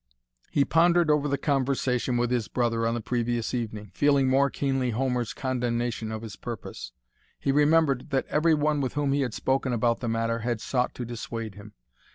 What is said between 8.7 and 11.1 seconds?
with whom he had spoken about the matter had sought to